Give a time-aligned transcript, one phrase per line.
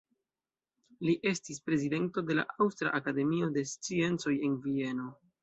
[1.07, 5.09] Li estis prezidento de la Aŭstra Akademio de Sciencoj en Vieno.